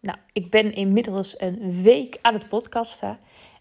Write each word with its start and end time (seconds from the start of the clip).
Nou, 0.00 0.18
ik 0.32 0.50
ben 0.50 0.72
inmiddels 0.72 1.40
een 1.40 1.82
week 1.82 2.18
aan 2.22 2.34
het 2.34 2.48
podcasten. 2.48 3.18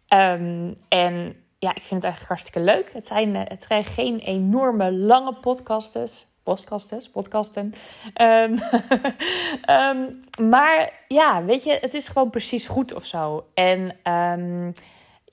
Um, 0.10 0.74
en 0.90 1.36
ja, 1.60 1.70
ik 1.70 1.82
vind 1.82 2.04
het 2.04 2.04
eigenlijk 2.04 2.28
hartstikke 2.28 2.60
leuk. 2.60 2.94
Het 2.94 3.06
zijn, 3.06 3.36
uh, 3.36 3.42
het 3.44 3.64
zijn 3.64 3.86
geen 3.86 4.20
enorme 4.20 4.92
lange 4.92 5.34
podcasts. 5.34 6.28
Podcastes, 6.44 7.10
podcasten. 7.10 7.74
Um, 8.22 8.60
um, 9.70 10.24
maar 10.52 10.94
ja, 11.08 11.44
weet 11.44 11.64
je, 11.64 11.78
het 11.82 11.94
is 11.94 12.08
gewoon 12.08 12.30
precies 12.30 12.68
goed 12.68 12.94
of 12.94 13.06
zo. 13.06 13.46
En 13.54 13.98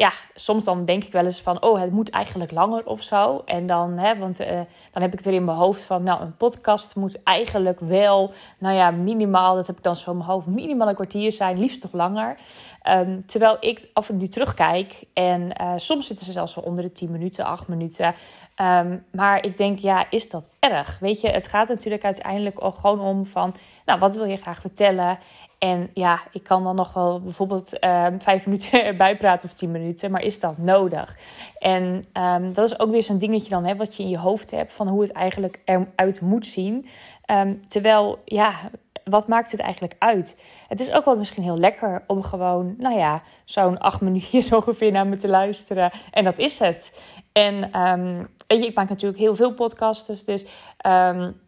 ja, 0.02 0.12
soms 0.34 0.64
dan 0.64 0.84
denk 0.84 1.04
ik 1.04 1.12
wel 1.12 1.24
eens 1.24 1.40
van, 1.40 1.62
oh, 1.62 1.80
het 1.80 1.92
moet 1.92 2.10
eigenlijk 2.10 2.52
langer 2.52 2.86
of 2.86 3.02
zo. 3.02 3.43
En 3.44 3.66
dan, 3.66 3.98
hè, 3.98 4.18
want 4.18 4.40
uh, 4.40 4.46
dan 4.93 5.02
heb 5.02 5.12
ik 5.12 5.20
weer 5.20 5.34
in 5.34 5.44
mijn 5.44 5.56
hoofd 5.56 5.84
van, 5.84 6.02
nou, 6.02 6.20
een 6.20 6.36
podcast 6.36 6.96
moet 6.96 7.22
eigenlijk 7.22 7.80
wel, 7.80 8.32
nou 8.58 8.74
ja, 8.74 8.90
minimaal, 8.90 9.54
dat 9.54 9.66
heb 9.66 9.76
ik 9.76 9.82
dan 9.82 9.96
zo 9.96 10.10
in 10.10 10.16
mijn 10.16 10.29
hoofd, 10.29 10.46
minimaal 10.46 10.88
een 10.88 10.94
kwartier 10.94 11.32
zijn, 11.32 11.58
liefst 11.58 11.80
toch 11.80 11.93
langer. 11.93 12.36
Um, 12.89 13.27
terwijl 13.27 13.57
ik 13.61 13.89
af 13.93 14.09
en 14.09 14.18
toe 14.18 14.29
terugkijk 14.29 15.04
en 15.13 15.53
uh, 15.61 15.72
soms 15.77 16.07
zitten 16.07 16.27
ze 16.27 16.32
zelfs 16.32 16.54
wel 16.54 16.64
onder 16.64 16.85
de 16.85 16.93
10 16.93 17.11
minuten, 17.11 17.45
8 17.45 17.68
minuten. 17.68 18.14
Um, 18.57 19.05
maar 19.13 19.45
ik 19.45 19.57
denk, 19.57 19.79
ja, 19.79 20.07
is 20.11 20.31
dat 20.31 20.50
erg? 20.58 20.99
Weet 20.99 21.21
je, 21.21 21.29
het 21.29 21.46
gaat 21.46 21.68
natuurlijk 21.68 22.05
uiteindelijk 22.05 22.64
ook 22.64 22.75
gewoon 22.75 23.00
om 23.00 23.27
van, 23.27 23.55
nou, 23.85 23.99
wat 23.99 24.14
wil 24.14 24.25
je 24.25 24.36
graag 24.36 24.61
vertellen? 24.61 25.18
En 25.58 25.91
ja, 25.95 26.21
ik 26.32 26.43
kan 26.43 26.64
dan 26.64 26.77
nog 26.77 26.93
wel 26.93 27.21
bijvoorbeeld 27.21 27.85
uh, 27.85 28.07
vijf 28.18 28.46
minuten 28.46 28.85
erbij 28.85 29.17
praten 29.17 29.49
of 29.49 29.55
tien 29.55 29.71
minuten, 29.71 30.11
maar 30.11 30.22
is 30.22 30.41
dat 30.41 30.58
nodig? 30.58 31.17
En 31.58 32.03
dat 32.53 32.70
is 32.70 32.78
ook 32.78 32.91
weer 32.91 33.03
zo'n 33.03 33.19
dingetje 33.19 33.50
dan, 33.50 33.64
hè, 33.64 33.77
wat 33.77 33.97
je 33.97 34.03
in 34.03 34.08
je 34.08 34.19
hoofd 34.19 34.50
hebt 34.50 34.72
van 34.72 34.89
hoe 34.89 35.00
het 35.03 35.12
eigenlijk 35.12 35.61
eruit 35.64 36.20
moet 36.20 36.46
zien. 36.46 36.86
Terwijl, 37.69 38.19
ja, 38.24 38.52
wat 39.05 39.28
maakt 39.28 39.50
het 39.50 39.61
eigenlijk 39.61 39.95
uit? 39.98 40.36
Het 40.69 40.81
is 40.81 40.92
ook 40.92 41.05
wel 41.05 41.17
misschien 41.17 41.42
heel 41.42 41.58
lekker 41.58 42.05
om 42.06 42.22
gewoon, 42.22 42.75
nou 42.78 42.97
ja, 42.97 43.22
zo'n 43.45 43.78
acht 43.78 44.00
minuutjes 44.00 44.53
ongeveer 44.58 44.92
naar 44.92 45.06
me 45.06 45.17
te 45.17 45.28
luisteren. 45.28 45.91
En 46.11 46.25
dat 46.25 46.39
is 46.39 46.58
het. 46.58 47.03
En 47.33 47.56
je, 48.47 48.67
ik 48.67 48.75
maak 48.75 48.89
natuurlijk 48.89 49.20
heel 49.20 49.34
veel 49.34 49.55
podcasts, 49.55 50.25
dus... 50.25 50.47
Um, 50.86 51.41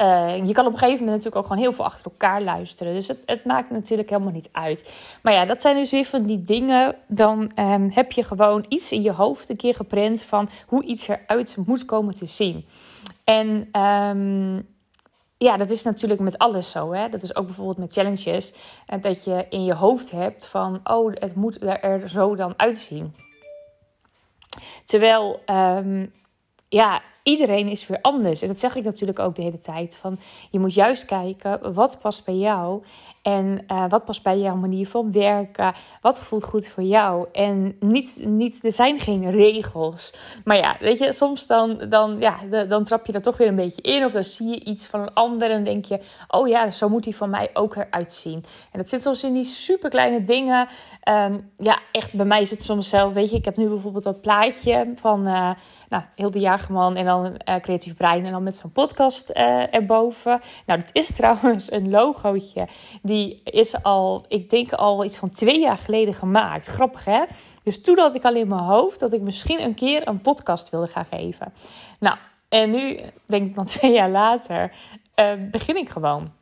uh, 0.00 0.46
je 0.46 0.52
kan 0.52 0.66
op 0.66 0.72
een 0.72 0.78
gegeven 0.78 1.04
moment 1.04 1.16
natuurlijk 1.24 1.36
ook 1.36 1.46
gewoon 1.46 1.62
heel 1.62 1.72
veel 1.72 1.84
achter 1.84 2.10
elkaar 2.10 2.42
luisteren. 2.42 2.94
Dus 2.94 3.08
het, 3.08 3.22
het, 3.26 3.44
maakt 3.44 3.70
natuurlijk 3.70 4.10
helemaal 4.10 4.32
niet 4.32 4.48
uit. 4.52 4.94
Maar 5.22 5.32
ja, 5.32 5.44
dat 5.44 5.60
zijn 5.62 5.76
dus 5.76 5.90
weer 5.90 6.04
van 6.04 6.22
die 6.22 6.42
dingen. 6.42 6.94
Dan 7.06 7.50
um, 7.58 7.90
heb 7.90 8.12
je 8.12 8.24
gewoon 8.24 8.64
iets 8.68 8.92
in 8.92 9.02
je 9.02 9.12
hoofd 9.12 9.50
een 9.50 9.56
keer 9.56 9.74
geprent 9.74 10.22
van 10.22 10.48
hoe 10.66 10.84
iets 10.84 11.08
eruit 11.08 11.56
moet 11.66 11.84
komen 11.84 12.14
te 12.14 12.26
zien. 12.26 12.64
En 13.24 13.68
ja, 15.38 15.56
dat 15.56 15.70
is 15.70 15.82
natuurlijk 15.82 16.20
met 16.20 16.38
alles 16.38 16.70
zo. 16.70 16.92
Hè? 16.92 17.08
Dat 17.08 17.22
is 17.22 17.36
ook 17.36 17.46
bijvoorbeeld 17.46 17.78
met 17.78 17.92
challenges. 17.92 18.52
En 18.86 19.00
dat 19.00 19.24
je 19.24 19.46
in 19.48 19.64
je 19.64 19.74
hoofd 19.74 20.10
hebt 20.10 20.46
van, 20.46 20.80
oh, 20.84 21.12
het 21.14 21.34
moet 21.34 21.62
er 21.62 22.08
zo 22.08 22.34
dan 22.34 22.54
uitzien. 22.56 23.14
Terwijl, 24.84 25.40
um, 25.46 26.12
ja, 26.68 27.02
iedereen 27.22 27.68
is 27.68 27.86
weer 27.86 28.00
anders. 28.00 28.42
En 28.42 28.48
dat 28.48 28.58
zeg 28.58 28.74
ik 28.74 28.84
natuurlijk 28.84 29.18
ook 29.18 29.34
de 29.34 29.42
hele 29.42 29.58
tijd. 29.58 29.96
Van, 29.96 30.18
je 30.50 30.58
moet 30.58 30.74
juist 30.74 31.04
kijken 31.04 31.74
wat 31.74 31.98
past 32.00 32.24
bij 32.24 32.36
jou. 32.36 32.82
En 33.26 33.64
uh, 33.72 33.84
wat 33.88 34.04
past 34.04 34.22
bij 34.22 34.38
jouw 34.38 34.56
manier 34.56 34.88
van 34.88 35.12
werken? 35.12 35.74
Wat 36.00 36.20
voelt 36.20 36.44
goed 36.44 36.68
voor 36.68 36.82
jou? 36.82 37.26
En 37.32 37.76
niet, 37.80 38.18
niet, 38.24 38.64
er 38.64 38.72
zijn 38.72 39.00
geen 39.00 39.30
regels. 39.30 40.14
Maar 40.44 40.56
ja, 40.56 40.76
weet 40.80 40.98
je, 40.98 41.12
soms 41.12 41.46
dan, 41.46 41.78
dan, 41.88 42.16
ja, 42.20 42.36
dan 42.68 42.84
trap 42.84 43.06
je 43.06 43.12
er 43.12 43.22
toch 43.22 43.36
weer 43.36 43.48
een 43.48 43.56
beetje 43.56 43.82
in. 43.82 44.04
Of 44.04 44.12
dan 44.12 44.24
zie 44.24 44.48
je 44.48 44.64
iets 44.64 44.86
van 44.86 45.00
een 45.00 45.14
ander 45.14 45.50
en 45.50 45.64
denk 45.64 45.84
je... 45.84 46.00
oh 46.28 46.48
ja, 46.48 46.70
zo 46.70 46.88
moet 46.88 47.04
die 47.04 47.16
van 47.16 47.30
mij 47.30 47.50
ook 47.52 47.76
eruit 47.76 48.12
zien. 48.12 48.44
En 48.72 48.78
dat 48.78 48.88
zit 48.88 49.02
soms 49.02 49.24
in 49.24 49.32
die 49.32 49.44
super 49.44 49.90
kleine 49.90 50.24
dingen. 50.24 50.68
Um, 51.08 51.50
ja, 51.56 51.78
echt, 51.92 52.14
bij 52.14 52.26
mij 52.26 52.42
is 52.42 52.50
het 52.50 52.62
soms 52.62 52.88
zelf... 52.88 53.12
weet 53.12 53.30
je, 53.30 53.36
ik 53.36 53.44
heb 53.44 53.56
nu 53.56 53.68
bijvoorbeeld 53.68 54.04
dat 54.04 54.20
plaatje 54.20 54.92
van... 54.94 55.26
Uh, 55.26 55.50
nou, 55.88 56.02
heel 56.14 56.30
de 56.30 56.40
Jagerman 56.40 56.96
en 56.96 57.04
dan 57.04 57.24
uh, 57.26 57.56
Creatief 57.56 57.96
Brein 57.96 58.24
en 58.24 58.32
dan 58.32 58.42
met 58.42 58.56
zo'n 58.56 58.72
podcast 58.72 59.30
erboven. 59.70 60.40
Nou, 60.66 60.80
dat 60.80 60.90
is 60.92 61.12
trouwens 61.16 61.72
een 61.72 61.90
logootje 61.90 62.68
die 63.02 63.15
is 63.44 63.82
al, 63.82 64.24
ik 64.28 64.50
denk 64.50 64.72
al 64.72 65.04
iets 65.04 65.16
van 65.16 65.30
twee 65.30 65.60
jaar 65.60 65.78
geleden 65.78 66.14
gemaakt. 66.14 66.66
Grappig 66.66 67.04
hè? 67.04 67.24
Dus 67.62 67.80
toen 67.82 67.98
had 67.98 68.14
ik 68.14 68.24
al 68.24 68.34
in 68.34 68.48
mijn 68.48 68.60
hoofd 68.62 69.00
dat 69.00 69.12
ik 69.12 69.20
misschien 69.20 69.62
een 69.62 69.74
keer 69.74 70.08
een 70.08 70.20
podcast 70.20 70.70
wilde 70.70 70.86
gaan 70.86 71.06
geven. 71.06 71.52
Nou, 72.00 72.16
en 72.48 72.70
nu, 72.70 73.00
denk 73.26 73.46
ik 73.46 73.54
dan 73.54 73.64
twee 73.76 73.92
jaar 73.92 74.10
later, 74.10 74.72
uh, 75.16 75.32
begin 75.50 75.76
ik 75.76 75.88
gewoon. 75.88 76.32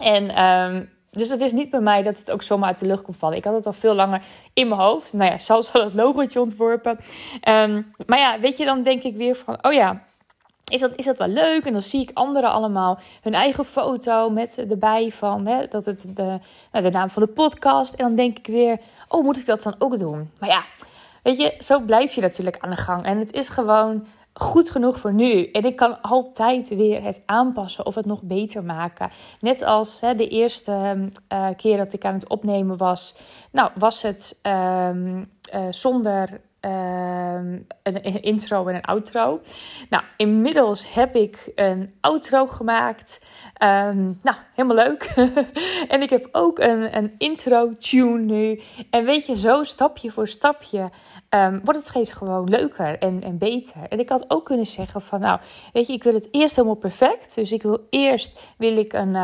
En 0.00 0.44
um, 0.44 0.90
dus 1.10 1.28
het 1.28 1.40
is 1.40 1.52
niet 1.52 1.70
bij 1.70 1.80
mij 1.80 2.02
dat 2.02 2.18
het 2.18 2.30
ook 2.30 2.42
zomaar 2.42 2.68
uit 2.68 2.78
de 2.78 2.86
lucht 2.86 3.02
komt 3.02 3.16
vallen. 3.16 3.36
Ik 3.36 3.44
had 3.44 3.54
het 3.54 3.66
al 3.66 3.72
veel 3.72 3.94
langer 3.94 4.22
in 4.54 4.68
mijn 4.68 4.80
hoofd. 4.80 5.12
Nou 5.12 5.30
ja, 5.30 5.38
zelfs 5.50 5.72
al 5.72 5.84
het 5.84 5.94
logootje 5.94 6.40
ontworpen. 6.40 6.98
Um, 7.48 7.94
maar 8.06 8.18
ja, 8.18 8.40
weet 8.40 8.56
je, 8.56 8.64
dan 8.64 8.82
denk 8.82 9.02
ik 9.02 9.16
weer 9.16 9.34
van, 9.34 9.64
oh 9.64 9.72
ja, 9.72 10.04
is 10.70 10.80
dat, 10.80 10.92
is 10.96 11.04
dat 11.04 11.18
wel 11.18 11.28
leuk? 11.28 11.64
En 11.64 11.72
dan 11.72 11.82
zie 11.82 12.00
ik 12.00 12.10
anderen 12.14 12.50
allemaal 12.50 12.98
hun 13.20 13.34
eigen 13.34 13.64
foto 13.64 14.30
met 14.30 14.58
erbij 14.58 15.10
van 15.12 15.46
hè, 15.46 15.66
dat 15.68 15.84
het 15.84 16.10
de, 16.14 16.38
nou, 16.72 16.84
de 16.84 16.90
naam 16.90 17.10
van 17.10 17.22
de 17.22 17.28
podcast. 17.28 17.94
En 17.94 18.04
dan 18.04 18.14
denk 18.14 18.38
ik 18.38 18.46
weer, 18.46 18.78
oh, 19.08 19.24
moet 19.24 19.36
ik 19.36 19.46
dat 19.46 19.62
dan 19.62 19.74
ook 19.78 19.98
doen? 19.98 20.30
Maar 20.38 20.48
ja, 20.48 20.62
weet 21.22 21.36
je, 21.36 21.54
zo 21.58 21.80
blijf 21.80 22.12
je 22.12 22.20
natuurlijk 22.20 22.58
aan 22.60 22.70
de 22.70 22.76
gang. 22.76 23.04
En 23.04 23.18
het 23.18 23.32
is 23.32 23.48
gewoon 23.48 24.06
goed 24.32 24.70
genoeg 24.70 24.98
voor 24.98 25.12
nu. 25.12 25.50
En 25.50 25.64
ik 25.64 25.76
kan 25.76 26.00
altijd 26.00 26.68
weer 26.68 27.02
het 27.02 27.22
aanpassen 27.26 27.86
of 27.86 27.94
het 27.94 28.06
nog 28.06 28.22
beter 28.22 28.64
maken. 28.64 29.10
Net 29.40 29.62
als 29.62 30.00
hè, 30.00 30.14
de 30.14 30.28
eerste 30.28 31.10
uh, 31.32 31.48
keer 31.56 31.76
dat 31.76 31.92
ik 31.92 32.04
aan 32.04 32.14
het 32.14 32.28
opnemen 32.28 32.76
was. 32.76 33.14
Nou, 33.52 33.70
was 33.74 34.02
het 34.02 34.38
uh, 34.42 34.90
zonder 35.70 36.40
Um, 36.60 37.66
een, 37.82 38.22
intro 38.22 38.66
en 38.66 38.74
een 38.74 38.84
outro. 38.84 39.40
Nou, 39.88 40.04
inmiddels 40.16 40.94
heb 40.94 41.14
ik 41.16 41.52
een 41.54 41.94
outro 42.00 42.46
gemaakt. 42.46 43.20
Um, 43.62 44.18
nou, 44.22 44.36
helemaal 44.54 44.76
leuk. 44.76 45.02
en 45.94 46.02
ik 46.02 46.10
heb 46.10 46.28
ook 46.32 46.58
een, 46.58 46.96
een 46.96 47.14
intro-tune 47.18 48.18
nu. 48.18 48.60
En 48.90 49.04
weet 49.04 49.26
je, 49.26 49.36
zo 49.36 49.64
stapje 49.64 50.10
voor 50.10 50.28
stapje 50.28 50.90
um, 51.30 51.60
wordt 51.64 51.78
het 51.78 51.88
steeds 51.88 52.12
gewoon 52.12 52.48
leuker 52.48 52.98
en, 52.98 53.22
en 53.22 53.38
beter. 53.38 53.88
En 53.88 53.98
ik 53.98 54.08
had 54.08 54.24
ook 54.28 54.44
kunnen 54.44 54.66
zeggen 54.66 55.02
van, 55.02 55.20
nou, 55.20 55.40
weet 55.72 55.86
je, 55.86 55.92
ik 55.92 56.02
wil 56.02 56.14
het 56.14 56.28
eerst 56.30 56.56
helemaal 56.56 56.76
perfect. 56.76 57.34
Dus 57.34 57.52
ik 57.52 57.62
wil 57.62 57.86
eerst 57.90 58.54
wil 58.56 58.76
ik 58.76 58.92
een, 58.92 59.14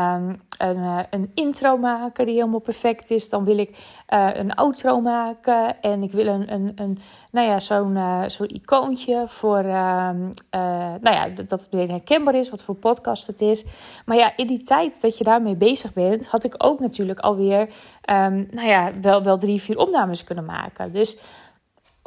een, 0.57 0.77
eh, 0.77 0.99
een 1.09 1.31
intro 1.33 1.77
maken 1.77 2.25
die 2.25 2.35
helemaal 2.35 2.59
perfect 2.59 3.11
is. 3.11 3.29
Dan 3.29 3.43
wil 3.43 3.57
ik 3.57 3.69
uh, 4.13 4.29
een 4.33 4.53
outro 4.53 5.01
maken. 5.01 5.81
En 5.81 6.03
ik 6.03 6.11
wil 6.11 6.27
een, 6.27 6.53
een, 6.53 6.71
een 6.75 6.97
nou 7.31 7.47
ja, 7.47 7.59
zo'n 7.59 7.95
uh, 7.95 8.23
icoontje 8.47 9.23
voor, 9.27 9.63
uh, 9.63 10.09
nou 10.51 10.99
ja, 11.01 11.27
dat 11.27 11.49
het 11.49 11.67
meteen 11.71 11.89
herkenbaar 11.89 12.35
is, 12.35 12.49
wat 12.49 12.61
voor 12.61 12.75
podcast 12.75 13.27
het 13.27 13.41
is. 13.41 13.65
Maar 14.05 14.17
ja, 14.17 14.33
in 14.35 14.47
die 14.47 14.61
tijd 14.61 15.01
dat 15.01 15.17
je 15.17 15.23
daarmee 15.23 15.55
bezig 15.55 15.93
bent, 15.93 16.27
had 16.27 16.43
ik 16.43 16.53
ook 16.57 16.79
natuurlijk 16.79 17.19
alweer, 17.19 17.61
um, 17.61 18.47
nou 18.51 18.67
ja, 18.67 18.91
wel, 19.01 19.23
wel 19.23 19.37
drie, 19.37 19.61
vier 19.61 19.77
opnames 19.77 20.23
kunnen 20.23 20.45
maken. 20.45 20.91
Dus 20.91 21.17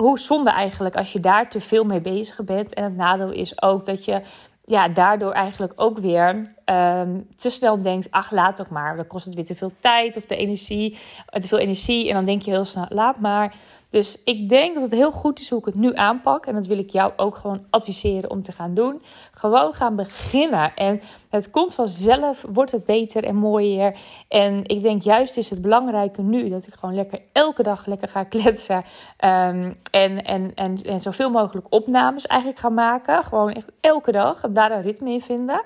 hoe 0.01 0.19
zonde 0.19 0.51
eigenlijk 0.51 0.97
als 0.97 1.13
je 1.13 1.21
daar 1.21 1.51
te 1.51 1.61
veel 1.61 1.85
mee 1.85 2.01
bezig 2.01 2.45
bent. 2.45 2.75
En 2.75 2.85
het 2.85 2.97
nadeel 2.97 3.31
is 3.31 3.63
ook 3.63 3.85
dat 3.87 4.05
je 4.05 4.21
ja, 4.65 4.89
daardoor 4.89 5.33
eigenlijk 5.33 5.73
ook 5.77 5.99
weer 5.99 6.55
um, 6.71 7.27
te 7.37 7.51
snel 7.51 7.83
denkt: 7.83 8.11
ach, 8.11 8.31
laat 8.31 8.61
ook 8.61 8.71
maar. 8.71 8.97
Dan 8.97 9.07
kost 9.07 9.25
het 9.25 9.35
weer 9.35 9.45
te 9.45 9.55
veel 9.55 9.73
tijd 9.79 10.17
of 10.17 10.25
de 10.25 10.37
energie, 10.37 10.99
te 11.27 11.49
veel 11.49 11.59
energie. 11.59 12.09
En 12.09 12.15
dan 12.15 12.25
denk 12.25 12.43
je 12.43 12.51
heel 12.51 12.65
snel: 12.65 12.87
laat 12.89 13.19
maar. 13.19 13.55
Dus 13.91 14.23
ik 14.25 14.49
denk 14.49 14.75
dat 14.75 14.83
het 14.83 14.93
heel 14.93 15.13
goed 15.13 15.41
is 15.41 15.51
hoe 15.51 15.59
ik 15.59 15.65
het 15.65 15.75
nu 15.75 15.95
aanpak. 15.95 16.47
En 16.47 16.55
dat 16.55 16.67
wil 16.67 16.79
ik 16.79 16.91
jou 16.91 17.13
ook 17.17 17.37
gewoon 17.37 17.65
adviseren 17.71 18.31
om 18.31 18.43
te 18.43 18.53
gaan 18.53 18.75
doen. 18.75 19.03
Gewoon 19.33 19.75
gaan 19.75 19.97
beginnen. 19.97 20.75
En 20.75 21.01
het 21.29 21.51
komt 21.51 21.75
vanzelf, 21.75 22.45
wordt 22.49 22.73
het 22.73 22.85
beter 22.85 23.25
en 23.25 23.37
mooier. 23.37 23.99
En 24.29 24.67
ik 24.67 24.83
denk 24.83 25.03
juist 25.03 25.37
is 25.37 25.51
het 25.51 25.61
belangrijke 25.61 26.23
nu 26.23 26.49
dat 26.49 26.67
ik 26.67 26.75
gewoon 26.75 26.95
lekker 26.95 27.21
elke 27.33 27.63
dag 27.63 27.87
lekker 27.87 28.09
ga 28.09 28.25
kletsen. 28.25 28.77
Um, 28.77 29.79
en, 29.91 30.25
en, 30.25 30.55
en, 30.55 30.83
en 30.83 31.01
zoveel 31.01 31.31
mogelijk 31.31 31.67
opnames 31.71 32.27
eigenlijk 32.27 32.61
gaan 32.61 32.75
maken. 32.75 33.25
Gewoon 33.25 33.53
echt 33.53 33.71
elke 33.81 34.13
dag. 34.13 34.41
Daar 34.51 34.71
een 34.71 34.83
ritme 34.83 35.11
in 35.11 35.21
vinden. 35.21 35.63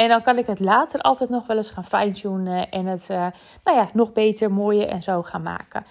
En 0.00 0.08
dan 0.08 0.22
kan 0.22 0.38
ik 0.38 0.46
het 0.46 0.60
later 0.60 1.00
altijd 1.00 1.30
nog 1.30 1.46
wel 1.46 1.56
eens 1.56 1.70
gaan 1.70 1.84
fine-tunen. 1.84 2.70
En 2.70 2.86
het 2.86 3.08
uh, 3.10 3.26
nou 3.64 3.76
ja, 3.76 3.88
nog 3.92 4.12
beter, 4.12 4.52
mooier 4.52 4.88
en 4.88 5.02
zo 5.02 5.22
gaan 5.22 5.42
maken. 5.42 5.84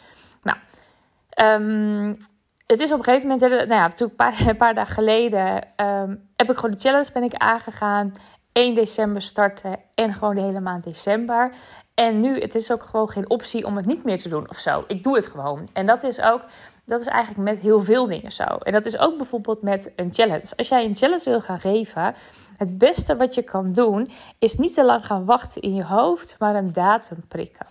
Um, 1.41 2.17
het 2.65 2.79
is 2.79 2.91
op 2.91 2.97
een 2.97 3.03
gegeven 3.03 3.27
moment, 3.27 3.51
nou 3.67 3.73
ja, 3.73 3.91
een 3.95 4.15
paar, 4.15 4.55
paar 4.57 4.73
dagen 4.73 4.93
geleden, 4.93 5.67
um, 5.75 6.29
heb 6.35 6.49
ik 6.49 6.55
gewoon 6.55 6.71
de 6.71 6.79
challenge 6.79 7.11
ben 7.13 7.23
ik 7.23 7.33
aangegaan. 7.33 8.11
1 8.51 8.75
december 8.75 9.21
starten 9.21 9.79
en 9.95 10.13
gewoon 10.13 10.35
de 10.35 10.41
hele 10.41 10.59
maand 10.59 10.83
december. 10.83 11.51
En 11.93 12.19
nu, 12.19 12.39
het 12.39 12.55
is 12.55 12.71
ook 12.71 12.83
gewoon 12.83 13.09
geen 13.09 13.29
optie 13.29 13.65
om 13.65 13.75
het 13.75 13.85
niet 13.85 14.03
meer 14.03 14.19
te 14.19 14.29
doen 14.29 14.49
of 14.49 14.57
zo. 14.57 14.83
Ik 14.87 15.03
doe 15.03 15.15
het 15.15 15.27
gewoon. 15.27 15.67
En 15.73 15.85
dat 15.85 16.03
is 16.03 16.21
ook, 16.21 16.41
dat 16.89 17.01
is 17.01 17.07
eigenlijk 17.07 17.49
met 17.49 17.59
heel 17.59 17.81
veel 17.81 18.05
dingen 18.05 18.31
zo. 18.31 18.43
En 18.43 18.71
dat 18.71 18.85
is 18.85 18.97
ook 18.97 19.17
bijvoorbeeld 19.17 19.61
met 19.61 19.91
een 19.95 20.13
challenge. 20.13 20.55
Als 20.55 20.69
jij 20.69 20.85
een 20.85 20.95
challenge 20.95 21.29
wil 21.29 21.41
gaan 21.41 21.59
geven, 21.59 22.15
het 22.57 22.77
beste 22.77 23.15
wat 23.15 23.35
je 23.35 23.41
kan 23.41 23.73
doen, 23.73 24.09
is 24.39 24.55
niet 24.55 24.73
te 24.73 24.85
lang 24.85 25.05
gaan 25.05 25.25
wachten 25.25 25.61
in 25.61 25.75
je 25.75 25.83
hoofd, 25.83 26.35
maar 26.39 26.55
een 26.55 26.73
datum 26.73 27.23
prikken. 27.27 27.65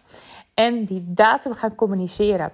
En 0.54 0.84
die 0.84 1.04
datum 1.06 1.54
gaan 1.54 1.74
communiceren. 1.74 2.52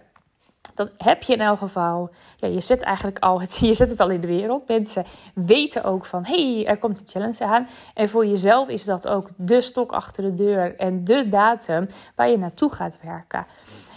Dan 0.75 0.89
heb 0.99 1.23
je 1.23 1.33
in 1.33 1.41
elk 1.41 1.59
geval, 1.59 2.11
ja, 2.37 2.49
je 2.49 2.61
zet 2.61 2.83
eigenlijk 2.83 3.19
al 3.19 3.41
het, 3.41 3.59
je 3.61 3.75
zet 3.75 3.91
het 3.91 4.01
al 4.01 4.11
in 4.11 4.21
de 4.21 4.27
wereld. 4.27 4.69
Mensen 4.69 5.05
weten 5.35 5.85
ook 5.85 6.05
van, 6.05 6.25
hey, 6.25 6.67
er 6.67 6.79
komt 6.79 7.01
een 7.01 7.07
challenge 7.07 7.45
aan. 7.45 7.69
En 7.95 8.09
voor 8.09 8.27
jezelf 8.27 8.69
is 8.69 8.85
dat 8.85 9.09
ook 9.09 9.29
de 9.37 9.61
stok 9.61 9.93
achter 9.93 10.23
de 10.23 10.35
deur 10.35 10.77
en 10.77 11.05
de 11.05 11.29
datum 11.29 11.87
waar 12.15 12.29
je 12.29 12.39
naartoe 12.39 12.73
gaat 12.73 12.99
werken. 13.03 13.47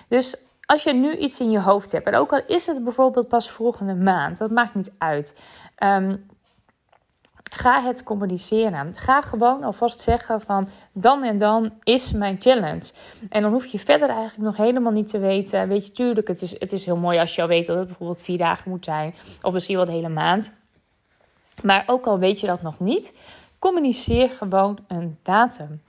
Dus 0.08 0.47
als 0.68 0.84
je 0.84 0.94
nu 0.94 1.16
iets 1.16 1.40
in 1.40 1.52
je 1.52 1.60
hoofd 1.60 1.92
hebt, 1.92 2.08
en 2.08 2.16
ook 2.16 2.34
al 2.34 2.42
is 2.48 2.66
het 2.66 2.84
bijvoorbeeld 2.84 3.28
pas 3.28 3.50
volgende 3.50 3.96
maand, 3.96 4.38
dat 4.38 4.52
maakt 4.52 4.76
niet 4.76 4.92
uit. 4.98 5.36
Ehm, 5.76 6.16
ga 7.52 7.82
het 7.82 8.04
communiceren. 8.04 8.96
Ga 8.96 9.22
gewoon 9.22 9.64
alvast 9.64 10.00
zeggen 10.00 10.42
van 10.42 10.70
dan 10.94 11.24
en 11.24 11.38
dan 11.38 11.72
is 11.84 12.12
mijn 12.12 12.36
challenge. 12.40 12.92
En 13.30 13.42
dan 13.42 13.52
hoef 13.52 13.66
je 13.66 13.80
verder 13.80 14.10
eigenlijk 14.10 14.44
nog 14.44 14.58
helemaal 14.58 14.92
niet 14.92 15.08
te 15.08 15.20
weten. 15.20 15.68
Weet 15.68 15.86
je, 15.86 15.92
tuurlijk, 15.92 16.28
het 16.28 16.42
is, 16.42 16.60
het 16.60 16.72
is 16.72 16.86
heel 16.86 16.98
mooi 16.98 17.20
als 17.20 17.36
je 17.36 17.42
al 17.42 17.48
weet 17.48 17.68
dat 17.68 17.78
het 17.78 17.88
bijvoorbeeld 17.88 18.22
vier 18.22 18.38
dagen 18.38 18.72
moet 18.72 18.86
zijn. 18.86 19.14
Of 19.42 19.54
misschien 19.54 19.76
wel 19.76 19.86
de 19.86 19.92
hele 19.92 20.10
maand. 20.10 20.52
Maar 21.64 21.84
ook 21.88 22.06
al 22.06 22.20
weet 22.20 22.40
je 22.40 22.48
dat 22.48 22.62
nog 22.62 22.80
niet, 22.80 23.14
communiceer 23.60 24.30
gewoon 24.30 24.78
een 24.88 25.18
datum. 25.24 25.82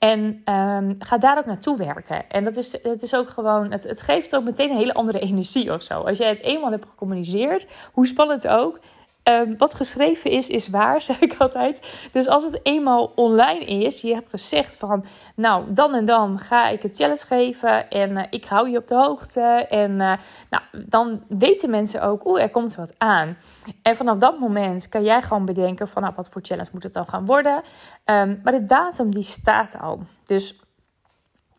En 0.00 0.42
um, 0.44 0.94
ga 0.98 1.18
daar 1.18 1.38
ook 1.38 1.46
naartoe 1.46 1.76
werken. 1.76 2.28
En 2.28 2.44
dat 2.44 2.56
is, 2.56 2.72
het 2.82 3.02
is 3.02 3.14
ook 3.14 3.28
gewoon, 3.28 3.70
het, 3.70 3.84
het 3.84 4.02
geeft 4.02 4.36
ook 4.36 4.44
meteen 4.44 4.70
een 4.70 4.76
hele 4.76 4.94
andere 4.94 5.20
energie 5.28 5.72
of 5.72 5.82
zo. 5.82 6.00
Als 6.00 6.18
jij 6.18 6.28
het 6.28 6.40
eenmaal 6.40 6.70
hebt 6.70 6.86
gecommuniceerd, 6.88 7.66
hoe 7.92 8.06
spannend 8.06 8.48
ook, 8.48 8.80
Um, 9.24 9.58
wat 9.58 9.74
geschreven 9.74 10.30
is, 10.30 10.48
is 10.48 10.68
waar, 10.68 11.02
zeg 11.10 11.20
ik 11.20 11.34
altijd. 11.38 12.08
Dus 12.12 12.28
als 12.28 12.44
het 12.44 12.60
eenmaal 12.62 13.12
online 13.14 13.64
is, 13.64 14.00
je 14.00 14.14
hebt 14.14 14.30
gezegd 14.30 14.76
van, 14.76 15.04
nou, 15.36 15.72
dan 15.72 15.94
en 15.94 16.04
dan 16.04 16.38
ga 16.38 16.68
ik 16.68 16.84
een 16.84 16.94
challenge 16.94 17.26
geven 17.26 17.90
en 17.90 18.10
uh, 18.10 18.22
ik 18.30 18.44
hou 18.44 18.70
je 18.70 18.78
op 18.78 18.86
de 18.86 18.94
hoogte. 18.94 19.40
En 19.68 19.90
uh, 19.90 20.12
nou, 20.50 20.62
dan 20.86 21.24
weten 21.28 21.70
mensen 21.70 22.02
ook, 22.02 22.26
oeh, 22.26 22.42
er 22.42 22.50
komt 22.50 22.74
wat 22.74 22.94
aan. 22.98 23.36
En 23.82 23.96
vanaf 23.96 24.16
dat 24.16 24.38
moment 24.38 24.88
kan 24.88 25.02
jij 25.02 25.22
gewoon 25.22 25.44
bedenken 25.44 25.88
van, 25.88 26.02
nou, 26.02 26.14
wat 26.16 26.28
voor 26.28 26.42
challenge 26.44 26.70
moet 26.72 26.82
het 26.82 26.92
dan 26.92 27.08
gaan 27.08 27.26
worden. 27.26 27.62
Um, 28.04 28.40
maar 28.42 28.52
de 28.52 28.64
datum 28.64 29.14
die 29.14 29.22
staat 29.22 29.80
al. 29.80 30.02
Dus, 30.24 30.60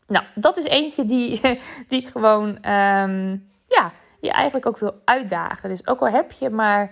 nou, 0.08 0.26
dat 0.36 0.58
is 0.58 0.66
eentje 0.66 1.06
die, 1.06 1.42
die 1.90 2.08
gewoon, 2.08 2.48
um, 2.48 3.50
ja, 3.66 3.92
je 4.22 4.32
eigenlijk 4.32 4.66
ook 4.66 4.78
wil 4.78 5.02
uitdagen. 5.06 5.70
Dus 5.70 5.88
ook 5.88 6.00
al 6.00 6.10
heb 6.10 6.32
je 6.32 6.50
maar 6.50 6.92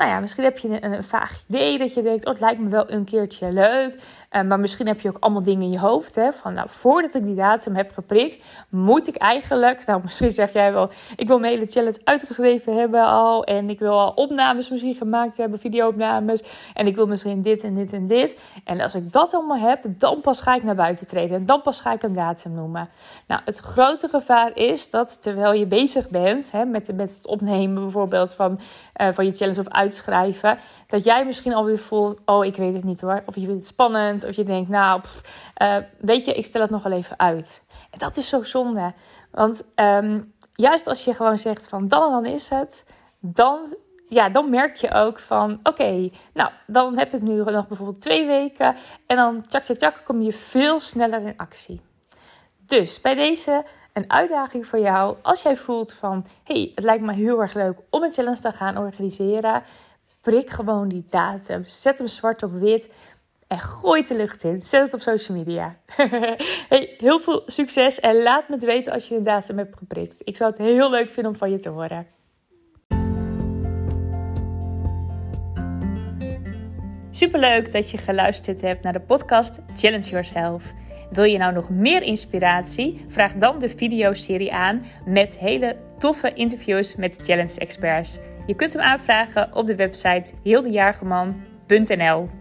nou 0.00 0.12
ja, 0.12 0.20
misschien 0.20 0.44
heb 0.44 0.58
je 0.58 0.68
een, 0.68 0.92
een, 0.92 1.04
vaag 1.04 1.40
idee 1.46 1.78
dat 1.78 1.94
je 1.94 2.02
denkt, 2.02 2.26
oh, 2.26 2.32
het 2.32 2.40
lijkt 2.40 2.60
me 2.60 2.68
wel 2.68 2.90
een 2.90 3.04
keertje 3.04 3.52
leuk. 3.52 3.94
Uh, 4.32 4.42
maar 4.42 4.60
misschien 4.60 4.86
heb 4.86 5.00
je 5.00 5.08
ook 5.08 5.16
allemaal 5.20 5.42
dingen 5.42 5.62
in 5.62 5.70
je 5.70 5.78
hoofd. 5.78 6.14
Hè, 6.14 6.32
van 6.32 6.54
nou, 6.54 6.68
voordat 6.70 7.14
ik 7.14 7.24
die 7.24 7.34
datum 7.34 7.74
heb 7.74 7.92
geprikt, 7.92 8.44
moet 8.68 9.08
ik 9.08 9.16
eigenlijk, 9.16 9.86
nou 9.86 10.00
misschien 10.04 10.30
zeg 10.30 10.52
jij 10.52 10.72
wel, 10.72 10.90
ik 11.16 11.28
wil 11.28 11.38
mijn 11.38 11.52
hele 11.52 11.66
challenge 11.66 12.00
uitgeschreven 12.04 12.76
hebben 12.76 13.04
al. 13.04 13.44
En 13.44 13.70
ik 13.70 13.78
wil 13.78 14.00
al 14.00 14.10
opnames 14.10 14.70
misschien 14.70 14.94
gemaakt 14.94 15.36
hebben, 15.36 15.58
videoopnames. 15.58 16.42
En 16.74 16.86
ik 16.86 16.94
wil 16.94 17.06
misschien 17.06 17.42
dit 17.42 17.62
en 17.62 17.74
dit 17.74 17.92
en 17.92 18.06
dit. 18.06 18.40
En 18.64 18.80
als 18.80 18.94
ik 18.94 19.12
dat 19.12 19.34
allemaal 19.34 19.68
heb, 19.68 19.84
dan 19.86 20.20
pas 20.20 20.40
ga 20.40 20.54
ik 20.54 20.62
naar 20.62 20.74
buiten 20.74 21.06
treden. 21.06 21.36
En 21.36 21.46
dan 21.46 21.62
pas 21.62 21.80
ga 21.80 21.92
ik 21.92 22.02
een 22.02 22.12
datum 22.12 22.52
noemen. 22.52 22.88
Nou, 23.26 23.40
het 23.44 23.58
grote 23.58 24.08
gevaar 24.08 24.56
is 24.56 24.90
dat 24.90 25.22
terwijl 25.22 25.52
je 25.52 25.66
bezig 25.66 26.08
bent 26.08 26.50
hè, 26.50 26.64
met, 26.64 26.96
met 26.96 27.16
het 27.16 27.26
opnemen 27.26 27.82
bijvoorbeeld 27.82 28.34
van, 28.34 28.60
uh, 29.00 29.08
van 29.12 29.24
je 29.24 29.32
challenge 29.32 29.60
of 29.60 29.68
uit 29.68 29.89
schrijven, 29.94 30.58
dat 30.86 31.04
jij 31.04 31.24
misschien 31.24 31.54
alweer 31.54 31.78
voelt: 31.78 32.20
oh, 32.24 32.44
ik 32.44 32.56
weet 32.56 32.74
het 32.74 32.84
niet 32.84 33.00
hoor. 33.00 33.22
Of 33.26 33.34
je 33.34 33.40
vindt 33.40 33.60
het 33.60 33.66
spannend, 33.66 34.24
of 34.24 34.36
je 34.36 34.44
denkt: 34.44 34.68
nou, 34.68 35.00
uh, 35.62 35.76
weet 35.98 36.24
je, 36.24 36.32
ik 36.32 36.44
stel 36.44 36.60
het 36.60 36.70
nog 36.70 36.82
wel 36.82 36.92
even 36.92 37.18
uit. 37.18 37.62
En 37.90 37.98
dat 37.98 38.16
is 38.16 38.28
zo 38.28 38.42
zonde. 38.42 38.92
Want 39.30 39.62
um, 39.74 40.34
juist 40.54 40.86
als 40.86 41.04
je 41.04 41.14
gewoon 41.14 41.38
zegt: 41.38 41.68
van 41.68 41.88
dan 41.88 42.10
dan 42.10 42.26
is 42.26 42.48
het, 42.48 42.84
dan. 43.20 43.76
Ja, 44.08 44.28
dan 44.28 44.50
merk 44.50 44.76
je 44.76 44.92
ook 44.92 45.18
van, 45.18 45.60
oké, 45.62 46.10
nou, 46.34 46.50
dan 46.66 46.98
heb 46.98 47.14
ik 47.14 47.20
nu 47.20 47.44
nog 47.44 47.68
bijvoorbeeld 47.68 48.00
twee 48.00 48.26
weken. 48.26 48.76
En 49.06 49.16
dan, 49.16 49.46
tjak, 49.46 49.62
tjak, 49.62 49.76
tjak, 49.76 50.00
kom 50.04 50.22
je 50.22 50.32
veel 50.32 50.80
sneller 50.80 51.20
in 51.20 51.36
actie. 51.36 51.80
Dus 52.66 53.00
bij 53.00 53.14
deze 53.14 53.64
een 53.92 54.10
uitdaging 54.10 54.66
voor 54.66 54.78
jou. 54.78 55.16
Als 55.22 55.42
jij 55.42 55.56
voelt 55.56 55.92
van, 55.92 56.26
hey, 56.44 56.72
het 56.74 56.84
lijkt 56.84 57.04
me 57.04 57.12
heel 57.12 57.40
erg 57.40 57.54
leuk 57.54 57.78
om 57.90 58.02
een 58.02 58.12
challenge 58.12 58.40
te 58.40 58.52
gaan 58.52 58.76
organiseren. 58.76 59.62
Prik 60.20 60.50
gewoon 60.50 60.88
die 60.88 61.06
datum. 61.10 61.64
Zet 61.64 61.98
hem 61.98 62.06
zwart 62.06 62.42
op 62.42 62.52
wit. 62.52 62.90
En 63.46 63.58
gooi 63.58 64.02
de 64.02 64.14
lucht 64.14 64.44
in. 64.44 64.62
Zet 64.62 64.82
het 64.82 64.94
op 64.94 65.00
social 65.00 65.38
media. 65.38 65.76
hey, 66.68 66.94
heel 66.98 67.18
veel 67.18 67.42
succes. 67.46 68.00
En 68.00 68.22
laat 68.22 68.48
me 68.48 68.54
het 68.54 68.64
weten 68.64 68.92
als 68.92 69.08
je 69.08 69.16
een 69.16 69.24
datum 69.24 69.58
hebt 69.58 69.78
geprikt. 69.78 70.20
Ik 70.24 70.36
zou 70.36 70.50
het 70.50 70.58
heel 70.58 70.90
leuk 70.90 71.10
vinden 71.10 71.32
om 71.32 71.38
van 71.38 71.50
je 71.50 71.58
te 71.58 71.68
horen. 71.68 72.06
Superleuk 77.10 77.72
dat 77.72 77.90
je 77.90 77.98
geluisterd 77.98 78.60
hebt 78.60 78.82
naar 78.82 78.92
de 78.92 79.00
podcast 79.00 79.60
Challenge 79.74 80.08
Yourself. 80.10 80.72
Wil 81.10 81.24
je 81.24 81.38
nou 81.38 81.52
nog 81.52 81.70
meer 81.70 82.02
inspiratie? 82.02 83.04
Vraag 83.08 83.32
dan 83.32 83.58
de 83.58 83.68
videoserie 83.68 84.52
aan 84.52 84.82
met 85.04 85.38
hele 85.38 85.76
toffe 85.98 86.32
interviews 86.32 86.96
met 86.96 87.20
challenge 87.22 87.58
experts. 87.58 88.18
Je 88.46 88.54
kunt 88.54 88.72
hem 88.72 88.82
aanvragen 88.82 89.56
op 89.56 89.66
de 89.66 89.74
website 89.74 90.32
heeldejaargeman.nl 90.42 92.39